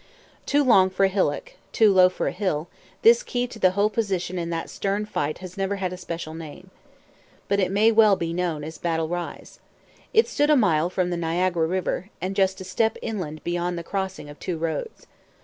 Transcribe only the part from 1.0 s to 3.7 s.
a hillock, too low for a hill, this key to the